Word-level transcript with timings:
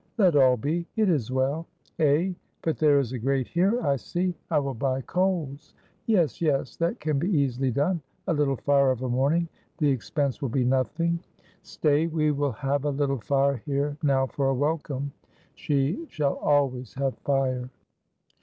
Let 0.17 0.35
all 0.35 0.57
be; 0.57 0.87
it 0.95 1.09
is 1.09 1.29
well. 1.29 1.67
Eh! 1.99 2.31
but 2.63 2.79
there 2.79 2.99
is 2.99 3.11
a 3.13 3.19
grate 3.19 3.47
here, 3.49 3.79
I 3.85 3.97
see. 3.97 4.33
I 4.49 4.57
will 4.57 4.73
buy 4.73 5.01
coals. 5.01 5.75
Yes, 6.07 6.41
yes 6.41 6.75
that 6.77 6.99
can 6.99 7.19
be 7.19 7.29
easily 7.29 7.69
done; 7.69 8.01
a 8.25 8.33
little 8.33 8.55
fire 8.55 8.89
of 8.89 9.03
a 9.03 9.09
morning 9.09 9.47
the 9.77 9.91
expense 9.91 10.41
will 10.41 10.49
be 10.49 10.65
nothing. 10.65 11.19
Stay, 11.61 12.07
we 12.07 12.31
will 12.31 12.53
have 12.53 12.83
a 12.85 12.89
little 12.89 13.19
fire 13.19 13.57
here 13.57 13.95
now 14.01 14.25
for 14.25 14.47
a 14.47 14.55
welcome. 14.55 15.11
She 15.53 16.07
shall 16.09 16.33
always 16.37 16.95
have 16.95 17.15
fire." 17.19 17.69